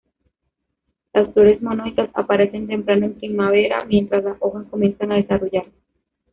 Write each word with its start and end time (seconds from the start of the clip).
Las 1.13 1.31
flores 1.31 1.61
monoicas 1.61 2.09
aparecen 2.15 2.65
temprano 2.65 3.05
en 3.05 3.13
primavera 3.13 3.77
mientras 3.87 4.23
las 4.23 4.35
hojas 4.39 4.65
comienzan 4.71 5.11
a 5.11 5.17
desarrollarse. 5.17 5.73